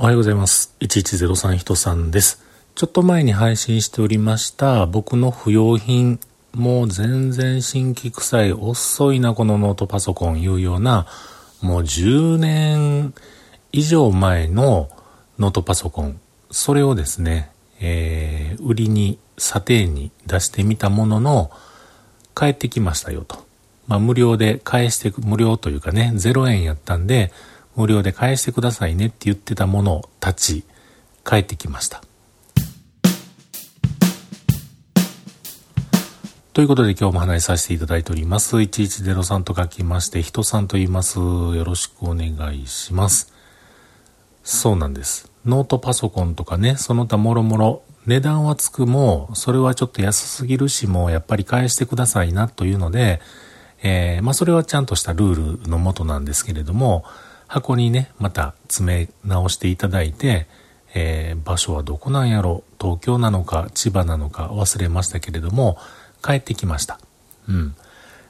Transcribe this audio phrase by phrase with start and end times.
[0.00, 0.76] おはようございます。
[0.78, 2.40] 1103人さんです。
[2.76, 6.20] ちょっと前に配信しておりました僕の不要品、
[6.54, 11.08] もう全然新規臭い、遅いなこのノートパソコンいうような、
[11.60, 13.12] もう10年
[13.72, 14.88] 以上前の
[15.36, 16.20] ノートパソコン、
[16.52, 21.50] それをですね、えー、売りに、査定に出してみたものの、
[22.36, 23.44] 帰ってきましたよと。
[23.88, 27.32] まあ無料で返して、無料というかね、0円やったんで、
[27.78, 30.64] 無料で返してくださいねって言ってたものたち、
[31.24, 32.02] 帰ってきました。
[36.52, 38.56] ということで今日も話しさせていただいております。
[38.56, 41.20] 1103と書きまして、人さんと言います。
[41.20, 43.32] よろしくお願いします。
[44.42, 45.30] そうなんです。
[45.46, 53.20] ノートパソコンとかね、その他もろもろ、値段はつくも、それはちょっと安すぎるしも、やっぱり返してくださいなというので、
[53.84, 57.04] えー、まあそれはちゃんとしたルールのもとなんですけれども、
[57.48, 60.46] 箱にね、また詰め直していただいて、
[60.94, 65.78] えー、場所はどこなんやろ東京なのか千葉なのか忘れましたけれども、
[66.22, 67.00] 帰ってきました。
[67.48, 67.74] うん。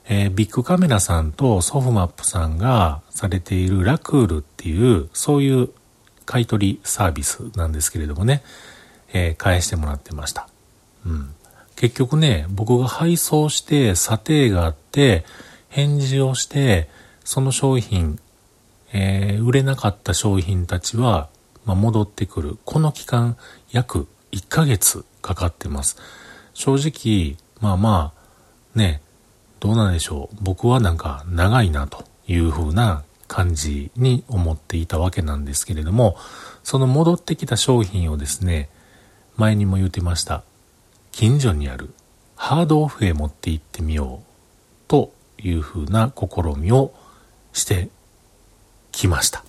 [0.09, 5.69] えー、ビッグカメラさんとソフマップさんがされているラクールっていう、そういう
[6.25, 8.43] 買取サービスなんですけれどもね、
[9.13, 10.49] えー、返してもらってました。
[11.05, 11.35] うん。
[11.75, 15.25] 結局ね、僕が配送して査定があって、
[15.69, 16.89] 返事をして、
[17.25, 18.19] その商品
[18.93, 21.29] えー、売れなかった商品たちは、
[21.65, 22.59] まあ、戻ってくる。
[22.65, 23.37] この期間、
[23.71, 25.97] 約1ヶ月かかってます。
[26.55, 28.13] 正直、まあま
[28.75, 29.03] あ、ね、
[29.61, 30.37] どうなんでしょう。
[30.41, 36.17] 僕はなんか長いなという風な感じに思っていたわけなんですけれども、
[36.63, 38.69] その戻ってきた商品をですね、
[39.37, 40.43] 前にも言ってました。
[41.13, 41.91] 近所にある
[42.37, 44.27] ハードオフへ持って行ってみよう
[44.87, 46.95] という風な試みを
[47.53, 47.89] して
[48.99, 49.45] きました。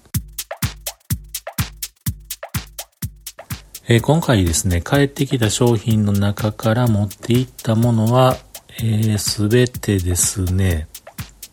[3.88, 8.46] えー、今回ですね、帰ってきた商品の中から持っていったものは、す、
[8.86, 10.88] えー、べ、てですね、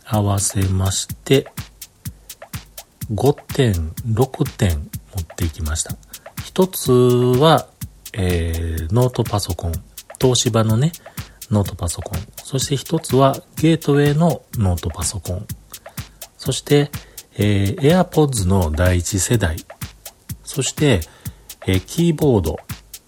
[0.04, 1.46] 合わせまして、
[3.10, 3.72] 5点、
[4.06, 5.96] 6点持っていきました。
[6.44, 7.68] 一つは、
[8.12, 9.72] えー、ノートパソコン。
[10.20, 10.92] 東芝のね、
[11.50, 12.20] ノートパソコン。
[12.36, 15.46] そして一つはゲートウェイのノートパソコン。
[16.36, 16.90] そして、
[17.38, 19.56] えー、AirPods の第一世代、
[20.44, 21.00] そして、
[21.66, 22.58] えー、キーボード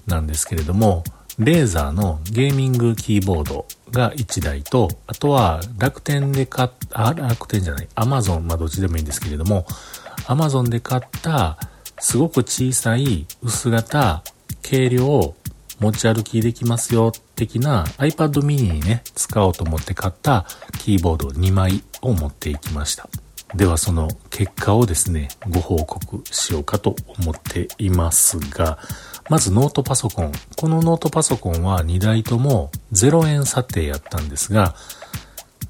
[0.07, 1.05] なんですけれども、
[1.39, 9.65] レーザーのゲーミングキーボードが1台と、あとは楽天で買った、あ、楽天じゃない、Amazon、まあどっちでもいいんですけれども、
[10.27, 11.59] Amazon で買った
[12.01, 14.23] すごく小さい薄型
[14.63, 15.35] 軽量
[15.81, 20.45] 持ち歩きできますよ的な iPad mini にね、使おうと思って買った
[20.81, 23.09] キーボード2枚を持っていきました。
[23.55, 28.79] ではその結果をですね、ご報告しようかと思っていますが、
[29.31, 30.33] まずノートパソコン。
[30.57, 34.75] このノートパソコンは2台とも0円査定やったんですが、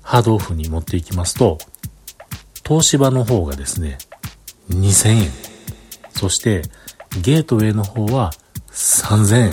[0.03, 1.59] ハードオフに持っていきますと、
[2.67, 3.99] 東芝の方がですね、
[4.71, 5.31] 2000円。
[6.11, 6.63] そして、
[7.23, 8.33] ゲートウェイの方は
[8.71, 9.53] 3000円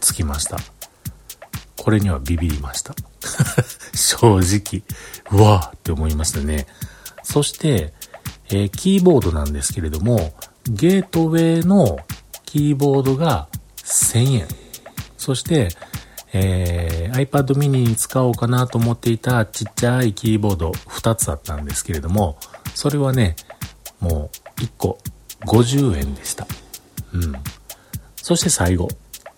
[0.00, 0.58] つきました。
[1.76, 2.94] これにはビビりました。
[3.96, 4.82] 正直、
[5.30, 6.66] うわーって思いましたね。
[7.30, 7.92] そして、
[8.48, 10.34] えー、キーボードなんですけれども、
[10.68, 12.00] ゲートウェイの
[12.44, 13.46] キーボードが
[13.76, 14.48] 1000円。
[15.16, 15.68] そして、
[16.32, 22.36] えー、iPad mini に使おうかなと思っていたちっちゃいキーボード2つあったんですけれども、
[22.74, 23.36] それはね、
[24.00, 24.98] もう1個
[25.42, 26.48] 50円でした。
[27.12, 27.32] うん。
[28.16, 28.88] そして最後、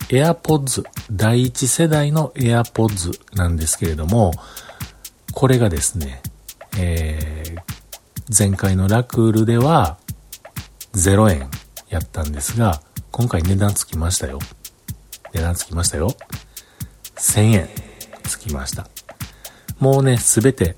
[0.09, 4.31] AirPods、第一世代の AirPods なんですけれども、
[5.31, 6.23] これがですね、
[6.77, 7.32] えー、
[8.29, 9.97] 前回のラクールでは
[10.93, 11.49] 0円
[11.89, 14.39] やったんですが、今回値段つきましたよ。
[15.33, 16.15] 値段つきましたよ。
[17.15, 17.69] 1000円
[18.23, 18.87] つきました。
[19.79, 20.75] もうね、すべて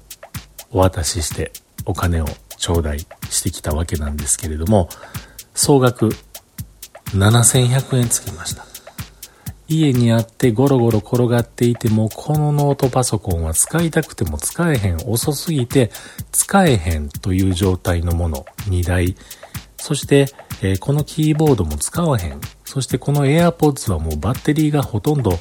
[0.72, 1.52] お渡しして
[1.86, 2.26] お金を
[2.58, 4.90] 頂戴してきたわけなんですけれども、
[5.54, 6.10] 総額
[7.12, 8.75] 7100円つきました。
[9.68, 15.92] 家にあってゴロゴロ転がっていても、このノートパソコンは使いたくても使えへん、遅すぎて
[16.32, 19.16] 使えへんという状態のもの2台。
[19.78, 20.28] そして、
[20.62, 22.40] えー、このキーボードも使わへん。
[22.64, 25.40] そしてこの AirPods はもうバッテリーがほとんど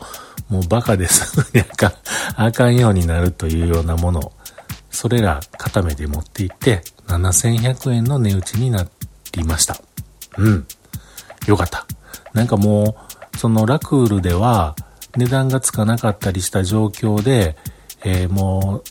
[0.48, 1.40] もうバカです。
[1.58, 1.94] あか、
[2.36, 4.32] あかんようになるというようなもの。
[4.90, 8.86] それら固めて持っていって7100円の値打ちにな
[9.32, 9.80] りました。
[10.38, 10.66] うん。
[11.46, 11.86] よかった。
[12.32, 12.94] なんかもう、
[13.36, 14.76] そのラクールでは
[15.16, 17.56] 値段がつかなかったりした状況で、
[18.04, 18.84] えー、もう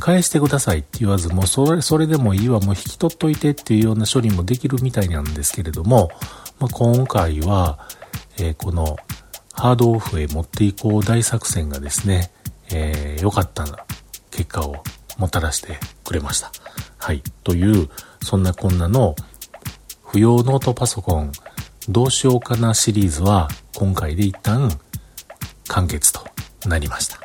[0.00, 6.10] 返してくださいって言わず、もうそれ、それでもいいわ、もう引き取っといてっていうような処理もできるみたいなんですけれども、
[6.58, 7.78] まあ、今回は、
[8.38, 8.96] えー、この
[9.52, 12.32] ハードオフへ持っていこう大作戦がですね、
[12.72, 13.64] えー、良かった
[14.30, 14.82] 結果を
[15.16, 16.50] もたらしてくれました。
[16.98, 17.22] はい。
[17.44, 17.88] という、
[18.22, 19.14] そんなこんなの
[20.04, 21.32] 不要ノートパソコン
[21.88, 24.70] どうしようかなシリーズは今回で一旦
[25.68, 26.24] 完結と
[26.66, 27.20] なりました。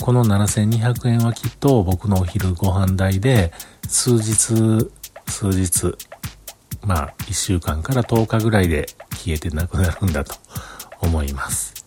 [0.00, 3.52] この7200円はきっと僕のお昼ご飯代で
[3.86, 4.90] 数日、
[5.28, 5.94] 数日、
[6.82, 10.34] まあ1週間から10日ぐらいで消えてなくなるんだと
[11.00, 11.79] 思います。